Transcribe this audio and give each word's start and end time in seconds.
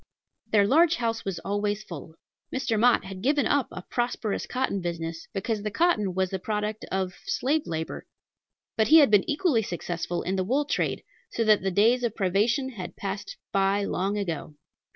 Their 0.49 0.65
large 0.65 0.95
house 0.95 1.23
was 1.23 1.37
always 1.41 1.83
full. 1.83 2.15
Mr. 2.51 2.79
Mott 2.79 3.03
had 3.05 3.21
given 3.21 3.45
up 3.45 3.67
a 3.71 3.83
prosperous 3.83 4.47
cotton 4.47 4.81
business, 4.81 5.27
because 5.31 5.61
the 5.61 5.69
cotton 5.69 6.15
was 6.15 6.31
the 6.31 6.39
product 6.39 6.85
of 6.91 7.13
slave 7.27 7.67
labor; 7.67 8.07
but 8.75 8.87
he 8.87 8.97
had 8.97 9.11
been 9.11 9.29
equally 9.29 9.61
successful 9.61 10.23
in 10.23 10.37
the 10.37 10.43
wool 10.43 10.65
trade, 10.65 11.03
so 11.29 11.43
that 11.43 11.61
the 11.61 11.69
days 11.69 12.01
of 12.03 12.15
privation 12.15 12.69
had 12.69 12.95
passed 12.95 13.37
by 13.51 13.83
long 13.83 14.17
ago. 14.17 14.55